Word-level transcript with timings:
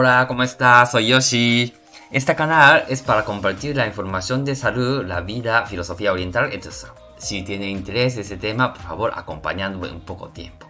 Hola, 0.00 0.26
¿cómo 0.28 0.44
estás? 0.44 0.92
Soy 0.92 1.08
Yoshi. 1.08 1.74
Este 2.12 2.36
canal 2.36 2.84
es 2.88 3.02
para 3.02 3.24
compartir 3.24 3.74
la 3.74 3.84
información 3.84 4.44
de 4.44 4.54
salud, 4.54 5.04
la 5.04 5.22
vida, 5.22 5.66
filosofía 5.66 6.12
oriental, 6.12 6.52
etc. 6.52 6.92
Si 7.16 7.42
tiene 7.42 7.68
interés 7.68 8.14
en 8.14 8.20
ese 8.20 8.36
tema, 8.36 8.72
por 8.72 8.82
favor, 8.84 9.12
acompañándome 9.16 9.90
un 9.90 10.02
poco 10.02 10.28
tiempo. 10.28 10.68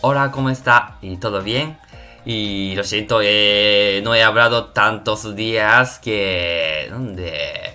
Hola, 0.00 0.32
¿cómo 0.32 0.50
está? 0.50 0.96
¿Y 1.02 1.18
todo 1.18 1.40
bien? 1.40 1.78
Y 2.24 2.74
lo 2.74 2.82
siento, 2.82 3.20
eh, 3.22 4.00
no 4.02 4.12
he 4.12 4.24
hablado 4.24 4.70
tantos 4.70 5.36
días 5.36 6.00
que... 6.00 6.90
De, 6.98 7.71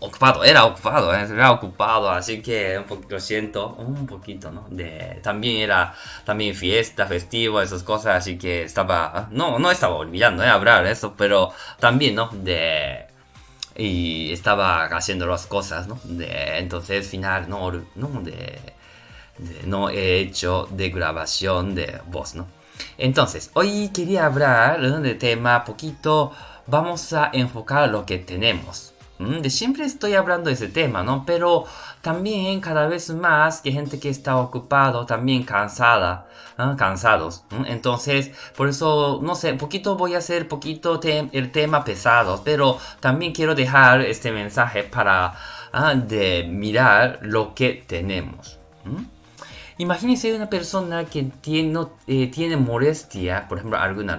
ocupado, 0.00 0.42
era 0.44 0.64
ocupado, 0.64 1.14
eh, 1.14 1.26
era 1.30 1.52
ocupado, 1.52 2.10
así 2.10 2.40
que 2.42 2.78
un 2.78 2.84
poquito, 2.84 3.14
lo 3.14 3.20
siento, 3.20 3.68
un 3.74 4.06
poquito, 4.06 4.50
¿no? 4.50 4.66
De, 4.70 5.20
también 5.22 5.58
era 5.58 5.94
también 6.24 6.54
fiesta, 6.54 7.06
festivo, 7.06 7.60
esas 7.60 7.82
cosas, 7.82 8.16
así 8.16 8.38
que 8.38 8.64
estaba, 8.64 9.28
no, 9.30 9.58
no 9.58 9.70
estaba 9.70 9.96
olvidando, 9.96 10.42
eh, 10.42 10.48
hablar 10.48 10.86
eso, 10.86 11.14
pero 11.16 11.52
también, 11.78 12.14
¿no? 12.14 12.30
De, 12.32 13.06
y 13.76 14.32
estaba 14.32 14.86
haciendo 14.86 15.26
las 15.26 15.46
cosas, 15.46 15.86
¿no? 15.86 16.00
De, 16.04 16.58
entonces, 16.58 17.06
final, 17.08 17.48
no, 17.48 17.70
no, 17.94 18.22
de, 18.22 18.58
no 19.66 19.90
he 19.90 20.20
hecho 20.20 20.66
de 20.70 20.90
grabación 20.90 21.74
de 21.74 22.00
voz, 22.06 22.34
¿no? 22.34 22.46
Entonces, 22.96 23.50
hoy 23.54 23.90
quería 23.94 24.26
hablar 24.26 24.80
de 24.80 25.14
tema 25.14 25.64
poquito, 25.64 26.32
vamos 26.66 27.12
a 27.12 27.30
enfocar 27.32 27.88
lo 27.90 28.06
que 28.06 28.18
tenemos. 28.18 28.89
Mm, 29.20 29.44
siempre 29.50 29.84
estoy 29.84 30.14
hablando 30.14 30.48
de 30.48 30.54
ese 30.54 30.68
tema, 30.68 31.02
¿no? 31.02 31.24
Pero 31.26 31.66
también 32.00 32.58
cada 32.60 32.86
vez 32.88 33.10
más 33.10 33.60
que 33.60 33.70
gente 33.70 34.00
que 34.00 34.08
está 34.08 34.38
ocupado, 34.38 35.04
también 35.04 35.42
cansada, 35.42 36.26
cansados. 36.78 37.44
Entonces, 37.66 38.30
por 38.56 38.68
eso, 38.68 39.20
no 39.22 39.34
sé, 39.34 39.52
poquito 39.54 39.96
voy 39.96 40.14
a 40.14 40.18
hacer 40.18 40.48
poquito 40.48 40.98
el 41.04 41.52
tema 41.52 41.84
pesado, 41.84 42.40
pero 42.42 42.78
también 43.00 43.32
quiero 43.32 43.54
dejar 43.54 44.00
este 44.00 44.32
mensaje 44.32 44.84
para 44.84 45.34
ah, 45.72 45.94
de 45.94 46.46
mirar 46.48 47.18
lo 47.20 47.54
que 47.54 47.84
tenemos. 47.86 48.58
Imagínense 49.76 50.34
una 50.34 50.48
persona 50.48 51.04
que 51.04 51.24
tiene, 51.42 51.78
eh, 52.06 52.30
tiene 52.30 52.56
molestia, 52.56 53.46
por 53.46 53.58
ejemplo, 53.58 53.78
algún 53.78 54.10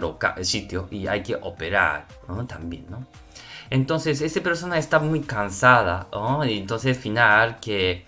sitio 0.44 0.88
y 0.92 1.08
hay 1.08 1.24
que 1.24 1.36
operar, 1.36 2.06
También, 2.48 2.86
¿no? 2.90 3.21
Entonces, 3.70 4.22
esa 4.22 4.42
persona 4.42 4.78
está 4.78 5.00
muy 5.00 5.22
cansada, 5.22 6.08
¿no? 6.12 6.46
Y 6.46 6.58
entonces, 6.58 6.98
al 6.98 7.02
final, 7.02 7.60
que 7.60 8.06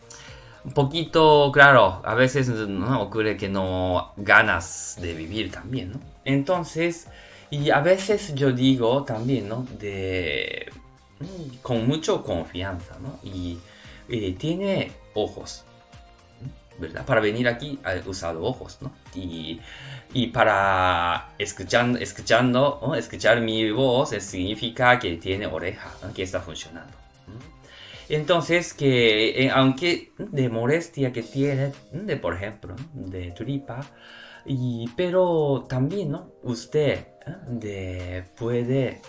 un 0.65 0.71
poquito, 0.71 1.51
claro, 1.53 2.01
a 2.03 2.13
veces 2.15 2.47
¿no? 2.49 3.01
ocurre 3.01 3.37
que 3.37 3.49
no 3.49 4.13
ganas 4.17 4.97
de 5.01 5.13
vivir 5.13 5.51
también, 5.51 5.91
¿no? 5.93 5.99
Entonces, 6.25 7.07
y 7.49 7.69
a 7.69 7.81
veces 7.81 8.33
yo 8.35 8.51
digo 8.51 9.03
también, 9.03 9.49
¿no? 9.49 9.65
De, 9.79 10.71
mm, 11.19 11.57
con 11.61 11.87
mucha 11.87 12.13
confianza, 12.21 12.97
¿no? 13.01 13.19
Y 13.23 13.59
tiene 14.33 14.91
ojos, 15.13 15.65
¿verdad? 16.83 17.05
Para 17.05 17.21
venir 17.21 17.47
aquí 17.47 17.79
ha 17.83 17.95
usado 18.07 18.43
ojos, 18.43 18.77
¿no? 18.81 18.93
Y, 19.15 19.59
y 20.13 20.27
para 20.27 21.29
escuchando, 21.39 21.97
escuchando 21.97 22.93
escuchar 22.95 23.41
mi 23.41 23.71
voz 23.71 24.11
significa 24.19 24.99
que 24.99 25.17
tiene 25.17 25.47
oreja, 25.47 25.91
que 26.13 26.23
está 26.23 26.39
funcionando. 26.39 26.93
Entonces, 28.09 28.73
que 28.73 29.45
eh, 29.45 29.49
aunque 29.49 30.11
de 30.17 30.49
molestia 30.49 31.11
que 31.11 31.23
tiene, 31.23 31.71
de 31.91 32.17
por 32.17 32.35
ejemplo, 32.35 32.75
de 32.93 33.31
tripa, 33.31 33.79
y, 34.45 34.85
pero 34.95 35.65
también, 35.67 36.11
¿no? 36.11 36.33
Usted 36.43 37.07
de, 37.47 38.25
puede 38.37 39.01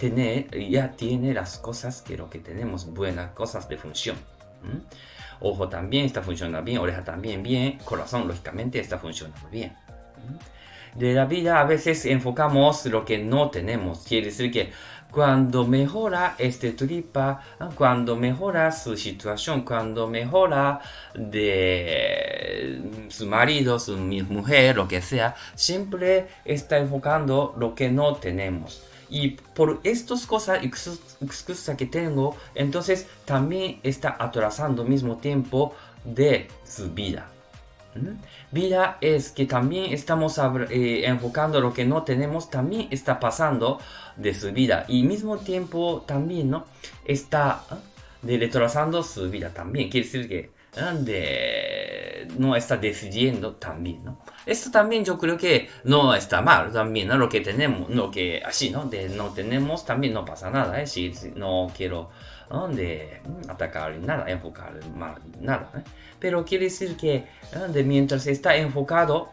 tener, 0.00 0.48
ya 0.68 0.90
tiene 0.92 1.34
las 1.34 1.58
cosas 1.58 2.02
que 2.02 2.16
lo 2.16 2.28
que 2.28 2.38
tenemos, 2.38 2.86
buenas 2.92 3.32
cosas 3.32 3.68
de 3.68 3.76
función. 3.76 4.16
Ojo 5.40 5.68
también 5.68 6.06
está 6.06 6.22
funcionando 6.22 6.62
bien, 6.62 6.78
oreja 6.78 7.02
también 7.02 7.42
bien, 7.42 7.78
corazón 7.84 8.28
lógicamente 8.28 8.78
está 8.78 8.98
funcionando 8.98 9.48
bien. 9.50 9.72
De 10.94 11.14
la 11.14 11.24
vida 11.24 11.60
a 11.60 11.64
veces 11.64 12.04
enfocamos 12.04 12.84
lo 12.86 13.04
que 13.04 13.18
no 13.18 13.50
tenemos, 13.50 14.04
quiere 14.06 14.26
decir 14.26 14.52
que 14.52 14.72
cuando 15.12 15.66
mejora 15.66 16.36
este 16.38 16.72
tripa, 16.72 17.42
cuando 17.74 18.16
mejora 18.16 18.72
su 18.72 18.96
situación, 18.96 19.62
cuando 19.62 20.08
mejora 20.08 20.80
de 21.14 22.80
su 23.08 23.26
marido, 23.26 23.78
su 23.78 23.98
mujer, 23.98 24.76
lo 24.76 24.88
que 24.88 25.02
sea, 25.02 25.34
siempre 25.54 26.28
está 26.46 26.78
enfocando 26.78 27.54
lo 27.58 27.74
que 27.74 27.90
no 27.90 28.14
tenemos. 28.16 28.82
Y 29.12 29.36
por 29.54 29.80
estas 29.84 30.24
cosas, 30.24 30.64
excusas 30.64 31.76
que 31.76 31.84
tengo, 31.84 32.34
entonces 32.54 33.06
también 33.26 33.78
está 33.82 34.16
atrasando 34.18 34.84
mismo 34.84 35.18
tiempo 35.18 35.74
de 36.02 36.48
su 36.64 36.90
vida. 36.94 37.28
¿Mm? 37.94 38.16
Vida 38.52 38.96
es 39.02 39.30
que 39.30 39.44
también 39.44 39.92
estamos 39.92 40.40
eh, 40.70 41.02
enfocando 41.04 41.60
lo 41.60 41.74
que 41.74 41.84
no 41.84 42.04
tenemos, 42.04 42.48
también 42.48 42.88
está 42.90 43.20
pasando 43.20 43.78
de 44.16 44.32
su 44.32 44.50
vida. 44.50 44.86
Y 44.88 45.02
mismo 45.02 45.36
tiempo 45.36 46.04
también, 46.06 46.48
¿no? 46.48 46.64
Está 47.04 47.64
¿ah? 47.68 47.78
retrasando 48.22 49.02
su 49.02 49.28
vida 49.28 49.50
también. 49.50 49.90
Quiere 49.90 50.06
decir 50.06 50.26
que 50.26 50.50
de, 51.04 52.11
no 52.38 52.56
está 52.56 52.76
decidiendo 52.76 53.54
también, 53.54 54.04
¿no? 54.04 54.18
Esto 54.44 54.70
también 54.70 55.04
yo 55.04 55.18
creo 55.18 55.36
que 55.36 55.68
no 55.84 56.14
está 56.14 56.40
mal, 56.40 56.72
también, 56.72 57.08
¿no? 57.08 57.16
Lo 57.16 57.28
que 57.28 57.40
tenemos, 57.40 57.88
lo 57.90 58.10
que 58.10 58.42
así, 58.44 58.70
¿no? 58.70 58.84
De 58.86 59.08
no 59.08 59.32
tenemos, 59.32 59.84
también 59.84 60.12
no 60.12 60.24
pasa 60.24 60.50
nada, 60.50 60.80
¿eh? 60.80 60.86
Si, 60.86 61.12
no 61.36 61.70
quiero 61.76 62.10
de 62.70 63.20
mm, 63.24 63.50
atacar 63.50 63.96
nada, 63.96 64.28
enfocar 64.28 64.74
mal, 64.94 65.14
nada, 65.40 65.70
¿eh? 65.76 65.82
Pero 66.18 66.44
quiere 66.44 66.64
decir 66.64 66.96
que 66.96 67.24
de 67.68 67.82
mientras 67.82 68.26
está 68.26 68.54
enfocado 68.56 69.30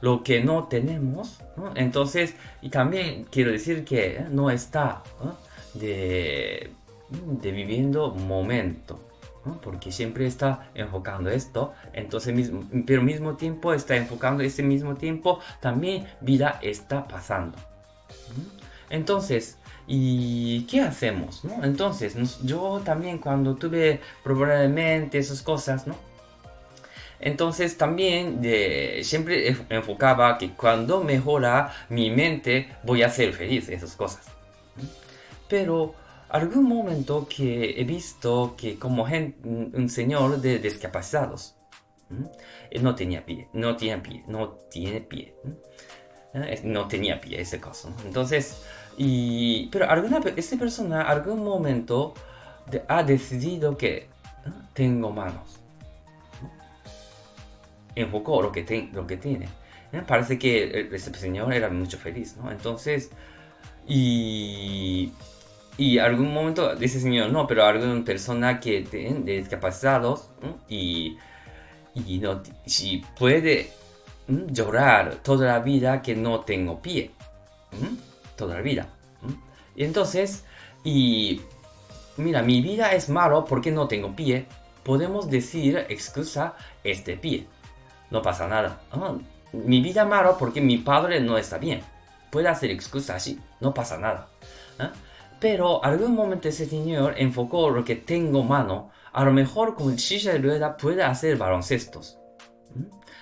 lo 0.00 0.22
que 0.24 0.42
no 0.42 0.64
tenemos, 0.64 1.38
entonces, 1.76 2.34
y 2.60 2.70
también 2.70 3.24
quiero 3.30 3.52
decir 3.52 3.84
que 3.84 4.16
¿eh? 4.16 4.26
no 4.28 4.50
está 4.50 5.02
de, 5.74 6.72
de 7.08 7.52
viviendo 7.52 8.10
momento 8.10 9.11
porque 9.62 9.90
siempre 9.90 10.26
está 10.26 10.70
enfocando 10.74 11.30
esto, 11.30 11.72
entonces 11.92 12.34
mismo, 12.34 12.62
pero 12.86 13.02
mismo 13.02 13.36
tiempo 13.36 13.74
está 13.74 13.96
enfocando 13.96 14.42
ese 14.42 14.62
mismo 14.62 14.94
tiempo, 14.94 15.40
también 15.60 16.06
vida 16.20 16.58
está 16.62 17.06
pasando. 17.06 17.58
Entonces, 18.90 19.58
¿y 19.86 20.62
qué 20.64 20.82
hacemos? 20.82 21.44
No? 21.44 21.64
Entonces, 21.64 22.14
yo 22.44 22.80
también 22.84 23.18
cuando 23.18 23.54
tuve 23.56 24.00
probablemente 24.22 25.18
esas 25.18 25.42
cosas, 25.42 25.86
¿no? 25.86 25.96
Entonces 27.22 27.78
también 27.78 28.42
de, 28.42 29.00
siempre 29.04 29.56
enfocaba 29.68 30.36
que 30.38 30.50
cuando 30.50 31.04
mejora 31.04 31.72
mi 31.88 32.10
mente 32.10 32.68
voy 32.82 33.04
a 33.04 33.10
ser 33.10 33.32
feliz, 33.32 33.68
esas 33.68 33.94
cosas. 33.94 34.26
Pero 35.48 35.94
algún 36.32 36.64
momento 36.64 37.28
que 37.28 37.78
he 37.78 37.84
visto 37.84 38.54
que 38.56 38.78
como 38.78 39.04
un 39.04 39.88
señor 39.90 40.40
de 40.40 40.58
discapacitados 40.58 41.54
no 42.80 42.94
tenía 42.94 43.24
pie, 43.24 43.48
no 43.52 43.76
tiene 43.76 44.00
pie, 44.02 44.24
no 44.26 44.48
tiene 44.70 45.02
pie, 45.02 45.34
eh, 46.32 46.60
no 46.64 46.88
tenía 46.88 47.20
pie 47.20 47.40
ese 47.40 47.60
caso. 47.60 47.94
Entonces, 48.06 48.64
y, 48.96 49.68
pero 49.70 49.90
alguna 49.90 50.20
esta 50.36 50.56
persona 50.56 51.02
algún 51.02 51.44
momento 51.44 52.14
ha 52.88 53.02
decidido 53.02 53.76
que 53.76 54.08
tengo 54.72 55.10
manos. 55.10 55.60
Enfocó 57.94 58.40
lo 58.40 58.50
que, 58.50 58.88
lo 58.94 59.06
que 59.06 59.18
tiene. 59.18 59.48
Parece 60.06 60.38
que 60.38 60.88
este 60.92 61.12
señor 61.18 61.52
era 61.52 61.68
mucho 61.68 61.98
feliz, 61.98 62.38
¿no? 62.38 62.50
Entonces, 62.50 63.10
y 63.86 65.12
y 65.78 65.98
algún 65.98 66.32
momento 66.32 66.74
dice 66.74 67.00
señor, 67.00 67.30
no, 67.30 67.46
pero 67.46 67.64
alguna 67.64 68.04
persona 68.04 68.60
que 68.60 68.82
tiene 68.82 69.20
discapacitados 69.20 70.30
y, 70.68 71.16
y 71.94 72.18
no, 72.18 72.42
si 72.66 73.02
puede 73.18 73.72
llorar 74.28 75.16
toda 75.22 75.46
la 75.46 75.58
vida 75.60 76.02
que 76.02 76.14
no 76.14 76.40
tengo 76.40 76.80
pie, 76.80 77.10
toda 78.36 78.56
la 78.56 78.60
vida. 78.60 78.86
Y 79.74 79.84
entonces, 79.84 80.44
y 80.84 81.40
mira, 82.16 82.42
mi 82.42 82.60
vida 82.60 82.92
es 82.92 83.08
malo 83.08 83.44
porque 83.44 83.70
no 83.70 83.88
tengo 83.88 84.14
pie. 84.14 84.46
Podemos 84.82 85.30
decir 85.30 85.86
excusa 85.88 86.54
este 86.84 87.16
pie. 87.16 87.46
No 88.10 88.20
pasa 88.20 88.46
nada. 88.46 88.80
Mi 89.52 89.80
vida 89.80 90.04
malo 90.04 90.36
porque 90.38 90.60
mi 90.60 90.78
padre 90.78 91.20
no 91.20 91.38
está 91.38 91.56
bien. 91.56 91.80
Puede 92.30 92.48
hacer 92.48 92.70
excusa 92.70 93.16
así. 93.16 93.40
No 93.60 93.72
pasa 93.72 93.96
nada. 93.96 94.28
Pero 95.42 95.84
algún 95.84 96.14
momento 96.14 96.48
ese 96.48 96.66
señor 96.66 97.16
enfocó 97.18 97.68
lo 97.68 97.84
que 97.84 97.96
tengo 97.96 98.44
mano. 98.44 98.92
A 99.12 99.24
lo 99.24 99.32
mejor 99.32 99.74
con 99.74 99.98
silla 99.98 100.32
de 100.32 100.38
rueda 100.38 100.76
puede 100.76 101.02
hacer 101.02 101.36
baloncestos. 101.36 102.16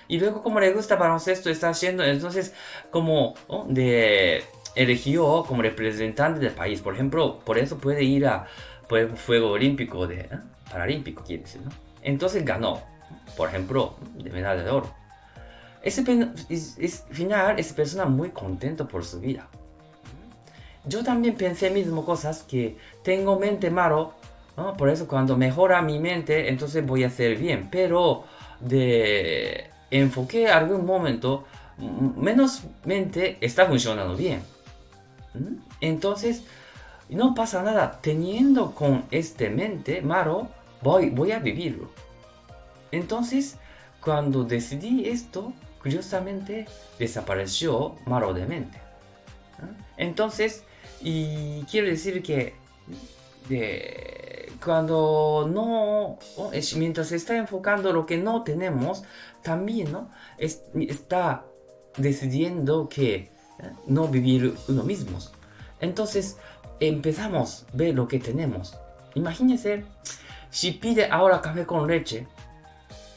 Y 0.07 0.19
luego 0.19 0.43
como 0.43 0.59
le 0.59 0.71
gusta 0.71 0.97
baloncesto, 0.97 1.49
está 1.49 1.69
haciendo, 1.69 2.03
entonces 2.03 2.53
como 2.91 3.33
de 3.67 4.43
eligió 4.75 5.43
como 5.47 5.63
representante 5.63 6.39
del 6.39 6.53
país. 6.53 6.79
Por 6.81 6.93
ejemplo, 6.93 7.39
por 7.39 7.57
eso 7.57 7.79
puede 7.79 8.03
ir 8.03 8.27
a 8.27 8.45
pues, 8.87 9.07
Fuego 9.19 9.49
Olímpico, 9.49 10.05
de, 10.05 10.19
¿eh? 10.19 10.29
Paralímpico, 10.71 11.23
quiere 11.23 11.41
decir, 11.41 11.61
¿no? 11.61 11.71
Entonces 12.03 12.45
ganó, 12.45 12.83
por 13.35 13.49
ejemplo, 13.49 13.95
de 14.13 14.29
medalla 14.29 14.61
de 14.61 14.69
oro. 14.69 14.93
Ese 15.81 16.03
es, 16.49 17.03
final, 17.09 17.59
esa 17.59 17.75
persona 17.75 18.05
muy 18.05 18.29
contento 18.29 18.87
por 18.87 19.03
su 19.03 19.19
vida. 19.19 19.49
Yo 20.85 21.03
también 21.03 21.35
pensé 21.35 21.69
mismo 21.69 22.05
cosas 22.05 22.43
que 22.43 22.77
tengo 23.03 23.37
mente 23.39 23.69
malo, 23.69 24.13
¿no? 24.57 24.73
por 24.73 24.89
eso 24.89 25.07
cuando 25.07 25.37
mejora 25.37 25.81
mi 25.81 25.99
mente, 25.99 26.49
entonces 26.49 26.85
voy 26.85 27.03
a 27.03 27.07
hacer 27.07 27.37
bien. 27.37 27.69
Pero 27.71 28.23
de 28.59 29.69
enfoque 29.91 30.47
algún 30.49 30.85
momento, 30.85 31.45
menos 31.77 32.63
mente 32.85 33.37
está 33.41 33.65
funcionando 33.67 34.15
bien. 34.15 34.41
Entonces, 35.81 36.43
no 37.09 37.35
pasa 37.35 37.61
nada. 37.61 37.99
Teniendo 38.01 38.73
con 38.73 39.05
este 39.11 39.49
mente 39.49 40.01
malo, 40.01 40.47
voy, 40.81 41.09
voy 41.09 41.31
a 41.31 41.39
vivirlo. 41.39 41.89
Entonces, 42.91 43.57
cuando 44.01 44.43
decidí 44.43 45.07
esto, 45.07 45.53
curiosamente 45.81 46.65
desapareció 46.99 47.95
malo 48.05 48.33
de 48.33 48.45
mente. 48.45 48.79
Entonces, 49.97 50.63
y 51.03 51.63
quiero 51.69 51.87
decir 51.87 52.21
que 52.21 52.53
cuando 54.63 55.49
no, 55.51 56.19
mientras 56.77 57.11
está 57.11 57.35
enfocando 57.35 57.91
lo 57.91 58.05
que 58.05 58.17
no 58.17 58.43
tenemos, 58.43 59.03
también 59.41 59.91
¿no? 59.91 60.09
está 60.37 61.45
decidiendo 61.97 62.87
que 62.87 63.31
no 63.87 64.07
vivir 64.07 64.55
uno 64.67 64.83
mismo. 64.83 65.17
Entonces 65.79 66.37
empezamos 66.79 67.65
a 67.73 67.77
ver 67.77 67.95
lo 67.95 68.07
que 68.07 68.19
tenemos. 68.19 68.77
Imagínense, 69.15 69.83
si 70.49 70.71
pide 70.71 71.07
ahora 71.09 71.41
café 71.41 71.65
con 71.65 71.87
leche 71.87 72.27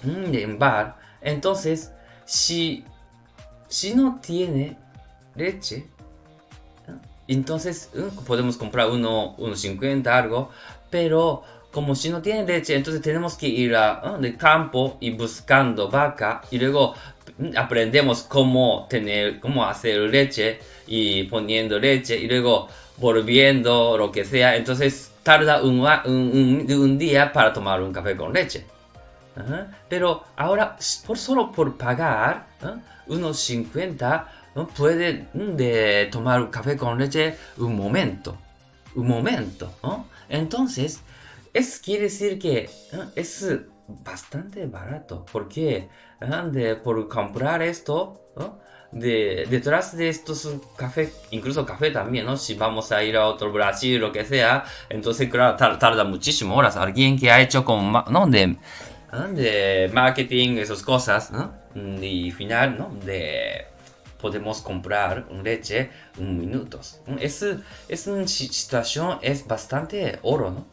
mm, 0.02 0.34
en 0.34 0.58
bar, 0.58 0.98
entonces 1.20 1.92
si, 2.24 2.84
si 3.68 3.94
no 3.94 4.18
tiene 4.20 4.78
leche, 5.34 5.88
entonces 7.28 7.90
mm, 7.94 8.24
podemos 8.24 8.56
comprar 8.56 8.90
uno, 8.90 9.34
unos 9.38 9.60
50 9.60 10.16
algo, 10.16 10.50
pero 10.90 11.42
como 11.70 11.96
si 11.96 12.08
no 12.08 12.22
tiene 12.22 12.46
leche, 12.46 12.76
entonces 12.76 13.02
tenemos 13.02 13.36
que 13.36 13.48
ir 13.48 13.74
al 13.74 14.36
campo 14.36 14.96
y 15.00 15.10
buscando 15.10 15.88
vaca 15.88 16.42
y 16.50 16.58
luego 16.58 16.94
aprendemos 17.56 18.22
cómo 18.22 18.86
tener, 18.88 19.40
cómo 19.40 19.66
hacer 19.66 19.98
leche 20.02 20.60
y 20.86 21.24
poniendo 21.24 21.78
leche 21.78 22.16
y 22.16 22.28
luego 22.28 22.68
volviendo 22.96 23.98
lo 23.98 24.12
que 24.12 24.24
sea. 24.24 24.54
Entonces 24.56 25.12
tarda 25.24 25.62
un, 25.62 25.80
un, 25.80 26.98
día 26.98 27.32
para 27.32 27.52
tomar 27.52 27.82
un 27.82 27.92
café 27.92 28.16
con 28.16 28.32
leche. 28.32 28.64
Pero 29.88 30.22
ahora, 30.36 30.76
por 31.04 31.18
solo 31.18 31.50
por 31.50 31.76
pagar 31.76 32.46
unos 33.08 33.40
50, 33.40 34.28
¿no? 34.54 34.66
puede 34.68 35.28
de 35.32 36.08
tomar 36.10 36.40
un 36.40 36.48
café 36.48 36.76
con 36.76 36.98
leche 36.98 37.36
un 37.58 37.76
momento. 37.76 38.36
Un 38.94 39.08
momento. 39.08 39.72
Entonces, 40.28 41.00
es 41.52 41.80
quiere 41.80 42.04
decir 42.04 42.38
que 42.38 42.70
es 43.14 43.46
bastante 43.86 44.66
barato. 44.66 45.24
Porque 45.30 45.88
de, 46.50 46.76
por 46.76 47.08
comprar 47.08 47.62
esto, 47.62 48.20
de, 48.92 49.46
detrás 49.50 49.96
de 49.96 50.08
estos 50.08 50.48
café, 50.76 51.12
incluso 51.30 51.66
café 51.66 51.90
también, 51.90 52.26
¿no? 52.26 52.36
Si 52.36 52.54
vamos 52.54 52.92
a 52.92 53.02
ir 53.02 53.16
a 53.16 53.26
otro 53.26 53.52
Brasil, 53.52 53.98
lo 54.00 54.12
que 54.12 54.24
sea, 54.24 54.64
entonces, 54.88 55.28
claro, 55.28 55.56
tarda 55.56 56.04
muchísimo 56.04 56.56
horas. 56.56 56.76
Alguien 56.76 57.18
que 57.18 57.30
ha 57.30 57.40
hecho 57.40 57.64
con, 57.64 57.92
¿no? 57.92 58.26
De, 58.26 58.56
de 59.34 59.90
marketing, 59.92 60.56
esas 60.58 60.82
cosas, 60.82 61.30
¿no? 61.30 61.52
Y 62.00 62.30
final, 62.30 62.78
¿no? 62.78 62.90
De 63.04 63.73
podemos 64.24 64.62
comprar 64.62 65.26
un 65.28 65.44
leche 65.44 65.90
en 66.18 66.38
minutos. 66.38 66.98
Es, 67.20 67.44
es 67.88 68.06
una 68.06 68.26
situación, 68.26 69.18
es 69.20 69.46
bastante 69.46 70.18
oro, 70.22 70.50
¿no? 70.50 70.64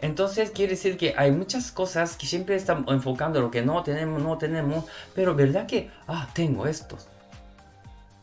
Entonces 0.00 0.50
quiere 0.50 0.72
decir 0.72 0.96
que 0.96 1.14
hay 1.16 1.30
muchas 1.30 1.70
cosas 1.70 2.16
que 2.16 2.26
siempre 2.26 2.56
están 2.56 2.84
enfocando 2.88 3.40
lo 3.40 3.48
que 3.48 3.62
no 3.62 3.84
tenemos, 3.84 4.20
no 4.20 4.36
tenemos, 4.38 4.86
pero 5.14 5.36
verdad 5.36 5.68
que, 5.68 5.88
ah, 6.08 6.28
tengo 6.34 6.66
estos. 6.66 7.06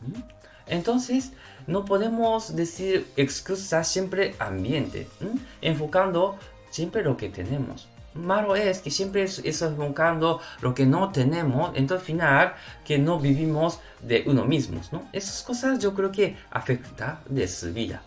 ¿Mm? 0.02 0.20
Entonces 0.66 1.32
no 1.66 1.86
podemos 1.86 2.54
decir 2.54 3.06
excusas 3.16 3.88
siempre 3.88 4.34
ambiente, 4.38 5.08
¿Mm? 5.20 5.38
enfocando 5.62 6.36
siempre 6.68 7.02
lo 7.02 7.16
que 7.16 7.30
tenemos. 7.30 7.88
Malo 8.18 8.56
es 8.56 8.80
que 8.80 8.90
siempre 8.90 9.22
es, 9.22 9.62
enfocando 9.62 10.40
lo 10.60 10.74
que 10.74 10.84
no 10.86 11.10
tenemos, 11.10 11.70
entonces 11.74 12.00
al 12.00 12.06
final 12.06 12.54
que 12.84 12.98
no 12.98 13.18
vivimos 13.18 13.80
de 14.02 14.24
uno 14.26 14.44
mismo, 14.44 14.80
¿no? 14.92 15.08
Esas 15.12 15.42
cosas 15.42 15.78
yo 15.78 15.94
creo 15.94 16.10
que 16.10 16.36
afectan 16.50 17.20
de 17.28 17.46
su 17.48 17.72
vida. 17.72 18.02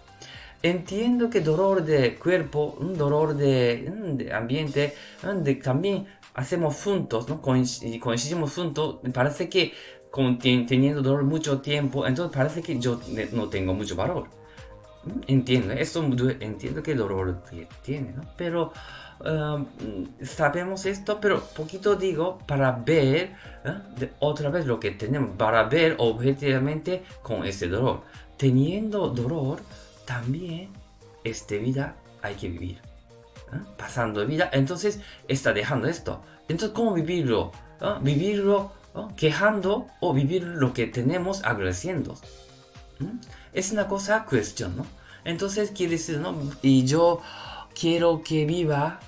Entiendo 0.63 1.30
que 1.30 1.42
dolor 1.42 1.84
de 1.84 2.16
cuerpo, 2.16 2.78
un 2.80 2.96
dolor 2.96 3.36
de, 3.36 4.30
ambiente, 4.31 4.94
también 5.63 6.06
hacemos 6.36 6.75
juntos, 6.84 7.28
¿no? 7.28 7.42
coincidimos 7.42 8.54
juntos, 8.54 9.00
parece 9.12 9.50
que 9.50 9.74
teniendo 10.68 11.02
dolor 11.02 11.24
mucho 11.24 11.62
tiempo, 11.62 12.06
entonces 12.06 12.36
parece 12.36 12.62
que 12.62 12.78
yo 12.78 13.00
no 13.31 13.50
tengo 13.50 13.74
mucho 13.74 13.96
valor. 13.96 14.28
Entiendo, 15.25 15.74
esto 15.74 16.04
entiendo 16.40 16.84
que 16.84 16.94
dolor 16.94 17.42
tiene, 17.81 18.12
¿no? 18.12 18.22
Pero 18.38 18.72
sabemos 20.23 20.85
esto, 20.85 21.19
pero 21.19 21.41
poquito 21.41 21.95
digo 21.95 22.39
para 22.47 22.71
ver 22.71 23.35
¿eh? 23.63 24.09
otra 24.19 24.50
vez 24.50 24.65
lo 24.65 24.79
que 24.79 24.91
tenemos, 24.91 25.31
para 25.38 25.63
ver 25.63 25.95
objetivamente 26.00 27.03
con 27.21 27.45
ese 27.45 27.68
dolor. 27.68 28.01
Teniendo 28.38 29.09
dolor, 29.09 29.59
también 30.06 30.69
esta 31.23 31.56
vida 31.56 31.95
hay 32.21 32.35
que 32.35 32.50
vivir. 32.50 32.81
¿eh? 33.53 33.59
Pasando 33.77 34.25
vida, 34.25 34.50
entonces 34.53 35.00
está 35.27 35.53
dejando 35.53 35.88
esto. 35.88 36.21
Entonces, 36.47 36.75
¿cómo 36.75 36.94
vivirlo? 36.94 37.51
¿Eh? 37.79 37.95
Vivirlo 38.01 38.71
quejando 39.15 39.88
o 40.01 40.13
vivir 40.13 40.43
lo 40.43 40.74
que 40.74 40.88
tenemos 40.88 41.43
agradeciendo. 41.46 42.17
Es 43.53 43.72
una 43.72 43.88
cosa 43.88 44.25
cuestión, 44.25 44.75
¿no? 44.75 44.86
Entonces 45.24 45.72
quiere 45.72 45.93
decir, 45.93 46.17
¿no? 46.17 46.36
Y 46.62 46.86
yo 46.86 47.22
quiero 47.79 48.22
que 48.22 48.46
viva 48.46 49.00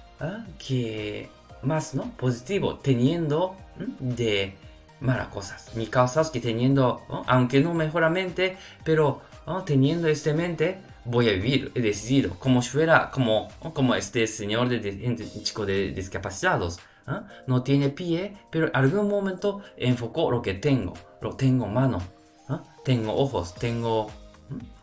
que 0.57 1.29
más, 1.61 1.95
¿no? 1.95 2.11
Positivo, 2.17 2.75
teniendo 2.75 3.55
de 3.99 4.55
malas 4.99 5.27
cosas. 5.27 5.75
Mi 5.75 5.87
causa 5.87 6.21
es 6.21 6.29
que 6.29 6.39
teniendo, 6.39 7.01
aunque 7.27 7.59
no 7.59 7.73
mejoramente, 7.73 8.57
pero 8.83 9.21
teniendo 9.65 10.07
este 10.07 10.33
mente, 10.33 10.79
voy 11.05 11.29
a 11.29 11.33
vivir, 11.33 11.71
he 11.75 11.81
decidido, 11.81 12.35
como 12.39 12.61
si 12.61 12.69
fuera 12.69 13.11
como, 13.11 13.49
como 13.73 13.95
este 13.95 14.25
señor 14.27 14.69
de, 14.69 14.79
de, 14.79 15.43
chico 15.43 15.65
de 15.65 15.91
discapacitados. 15.91 16.79
¿ah? 17.07 17.27
No 17.47 17.63
tiene 17.63 17.89
pie, 17.89 18.37
pero 18.49 18.67
en 18.67 18.75
algún 18.75 19.09
momento 19.09 19.61
enfocó 19.77 20.31
lo 20.31 20.41
que 20.41 20.53
tengo. 20.55 20.93
Lo 21.21 21.35
tengo 21.35 21.67
mano, 21.67 22.01
¿ah? 22.47 22.63
tengo 22.83 23.13
ojos, 23.15 23.53
tengo 23.55 24.09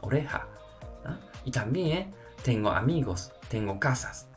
oreja. 0.03 0.47
¿ah? 1.05 1.17
Y 1.45 1.51
también 1.51 2.13
tengo 2.43 2.71
amigos, 2.71 3.33
tengo 3.49 3.79
casas. 3.79 4.30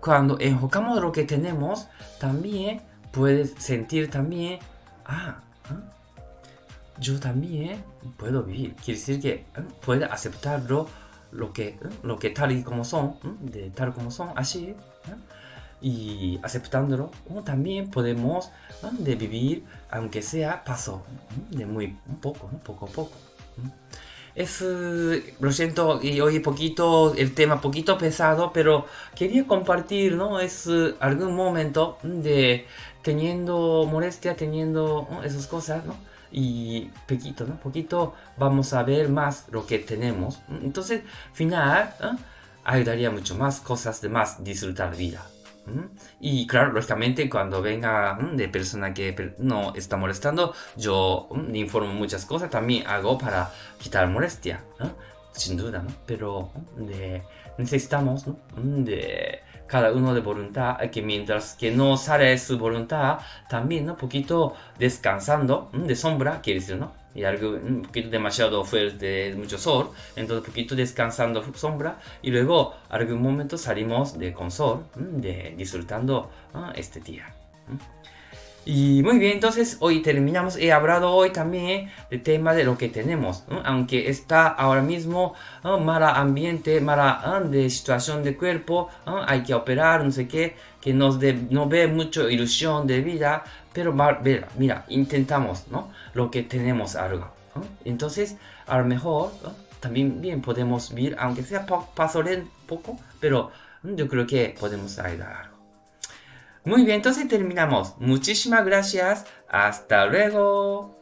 Cuando 0.00 0.38
enfocamos 0.40 1.00
lo 1.00 1.12
que 1.12 1.24
tenemos, 1.24 1.88
también 2.18 2.82
puedes 3.10 3.52
sentir 3.58 4.10
también, 4.10 4.58
ah, 5.04 5.40
yo 6.98 7.18
también 7.20 7.82
puedo 8.16 8.42
vivir. 8.42 8.74
Quiere 8.76 8.98
decir 8.98 9.20
que 9.20 9.46
puede 9.84 10.04
aceptarlo 10.04 10.88
lo 11.30 11.52
que, 11.52 11.78
lo 12.02 12.18
que 12.18 12.30
tal 12.30 12.52
y 12.52 12.62
como 12.62 12.84
son, 12.84 13.16
de 13.40 13.70
tal 13.70 13.92
como 13.92 14.10
son, 14.10 14.32
así 14.36 14.74
y 15.82 16.38
aceptándolo, 16.42 17.10
también 17.44 17.90
podemos 17.90 18.50
de 18.98 19.16
vivir, 19.16 19.64
aunque 19.90 20.22
sea 20.22 20.62
paso, 20.62 21.02
de 21.50 21.66
muy 21.66 21.98
poco, 22.20 22.48
poco 22.64 22.86
a 22.86 22.88
poco. 22.88 23.16
Es, 24.34 24.62
lo 24.62 25.52
siento, 25.52 26.00
y 26.02 26.20
hoy 26.20 26.38
poquito, 26.40 27.14
el 27.14 27.34
tema 27.34 27.60
poquito 27.60 27.98
pesado, 27.98 28.50
pero 28.52 28.86
quería 29.14 29.46
compartir, 29.46 30.14
¿no? 30.14 30.40
Es 30.40 30.68
algún 31.00 31.36
momento 31.36 31.98
de 32.02 32.66
teniendo 33.02 33.86
molestia, 33.90 34.34
teniendo 34.36 35.06
esas 35.24 35.46
cosas, 35.46 35.84
¿no? 35.84 35.96
Y 36.30 36.90
poquito, 37.06 37.44
¿no? 37.44 37.60
Poquito 37.60 38.14
vamos 38.38 38.72
a 38.72 38.82
ver 38.82 39.10
más 39.10 39.46
lo 39.50 39.66
que 39.66 39.78
tenemos. 39.80 40.40
Entonces, 40.62 41.02
final, 41.34 41.94
ayudaría 42.64 43.10
mucho 43.10 43.34
más 43.34 43.60
cosas 43.60 44.00
de 44.00 44.08
más 44.08 44.42
disfrutar 44.42 44.96
vida. 44.96 45.26
Y 46.20 46.46
claro, 46.46 46.72
lógicamente 46.72 47.28
cuando 47.30 47.62
venga 47.62 48.18
de 48.32 48.48
persona 48.48 48.92
que 48.92 49.34
no 49.38 49.74
está 49.74 49.96
molestando, 49.96 50.54
yo 50.76 51.28
le 51.48 51.58
informo 51.58 51.92
muchas 51.92 52.24
cosas, 52.24 52.50
también 52.50 52.86
hago 52.86 53.16
para 53.18 53.50
quitar 53.78 54.08
molestia, 54.08 54.64
sin 55.32 55.56
duda, 55.56 55.82
¿no? 55.82 55.90
Pero 56.06 56.50
de, 56.76 57.22
necesitamos 57.58 58.24
de 58.56 59.40
cada 59.66 59.92
uno 59.92 60.12
de 60.12 60.20
voluntad, 60.20 60.78
que 60.90 61.00
mientras 61.00 61.54
que 61.54 61.70
no 61.70 61.96
sale 61.96 62.36
su 62.38 62.58
voluntad, 62.58 63.18
también 63.48 63.88
un 63.88 63.96
poquito 63.96 64.54
descansando 64.78 65.70
de 65.72 65.96
sombra, 65.96 66.40
quiere 66.42 66.60
decir, 66.60 66.76
¿no? 66.76 67.01
Y 67.14 67.24
algo 67.24 67.50
un 67.50 67.82
poquito 67.82 68.08
demasiado 68.08 68.64
fuerte, 68.64 69.34
mucho 69.36 69.58
sol, 69.58 69.90
entonces 70.16 70.46
un 70.46 70.52
poquito 70.52 70.74
descansando 70.74 71.44
sombra 71.54 71.98
y 72.22 72.30
luego 72.30 72.74
algún 72.88 73.22
momento 73.22 73.58
salimos 73.58 74.18
de 74.18 74.32
con 74.32 74.50
sol, 74.50 74.84
de, 74.94 75.54
disfrutando 75.56 76.30
este 76.74 77.00
día. 77.00 77.34
Y 78.64 79.02
muy 79.02 79.18
bien, 79.18 79.32
entonces 79.32 79.76
hoy 79.80 80.02
terminamos. 80.02 80.56
He 80.56 80.70
hablado 80.70 81.10
hoy 81.10 81.30
también 81.30 81.90
del 82.10 82.22
tema 82.22 82.54
de 82.54 82.62
lo 82.62 82.78
que 82.78 82.88
tenemos. 82.88 83.42
Aunque 83.64 84.08
está 84.08 84.46
ahora 84.46 84.82
mismo 84.82 85.34
mala 85.64 86.12
ambiente, 86.12 86.80
mala 86.80 87.42
de 87.44 87.68
situación 87.68 88.22
de 88.22 88.36
cuerpo, 88.36 88.88
hay 89.26 89.42
que 89.42 89.54
operar, 89.54 90.04
no 90.04 90.12
sé 90.12 90.28
qué, 90.28 90.54
que 90.80 90.92
nos 90.94 91.18
no 91.50 91.68
ve 91.68 91.88
mucho 91.88 92.30
ilusión 92.30 92.86
de 92.86 93.00
vida, 93.00 93.42
pero 93.72 93.92
mira, 93.92 94.48
mira, 94.56 94.84
intentamos, 94.88 95.68
¿no? 95.68 95.90
Lo 96.14 96.30
que 96.30 96.42
tenemos 96.42 96.96
algo. 96.96 97.32
Entonces, 97.84 98.36
a 98.66 98.78
lo 98.78 98.84
mejor 98.84 99.32
también 99.80 100.20
bien 100.20 100.40
podemos 100.40 100.94
ver, 100.94 101.16
aunque 101.18 101.42
sea 101.42 101.66
paso 101.66 102.22
poco, 102.66 102.98
pero 103.20 103.50
yo 103.82 104.08
creo 104.08 104.26
que 104.26 104.54
podemos 104.58 104.98
ayudar 104.98 105.52
muy 106.64 106.84
bien, 106.84 106.96
entonces 106.96 107.26
terminamos. 107.26 107.94
Muchísimas 107.98 108.64
gracias. 108.64 109.24
Hasta 109.48 110.06
luego. 110.06 111.01